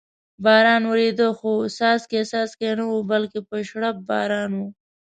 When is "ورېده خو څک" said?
0.91-2.11